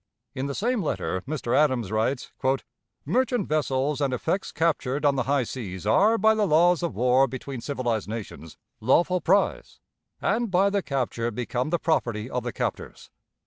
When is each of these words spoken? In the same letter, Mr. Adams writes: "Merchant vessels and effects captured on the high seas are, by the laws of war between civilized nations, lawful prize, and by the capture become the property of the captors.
In 0.33 0.47
the 0.47 0.55
same 0.55 0.81
letter, 0.81 1.21
Mr. 1.27 1.55
Adams 1.55 1.91
writes: 1.91 2.31
"Merchant 3.05 3.47
vessels 3.47 4.01
and 4.01 4.15
effects 4.15 4.51
captured 4.51 5.05
on 5.05 5.15
the 5.15 5.25
high 5.29 5.43
seas 5.43 5.85
are, 5.85 6.17
by 6.17 6.33
the 6.33 6.47
laws 6.47 6.81
of 6.81 6.95
war 6.95 7.27
between 7.27 7.61
civilized 7.61 8.09
nations, 8.09 8.57
lawful 8.79 9.21
prize, 9.21 9.79
and 10.19 10.49
by 10.49 10.71
the 10.71 10.81
capture 10.81 11.29
become 11.29 11.69
the 11.69 11.77
property 11.77 12.27
of 12.27 12.41
the 12.41 12.51
captors. 12.51 13.11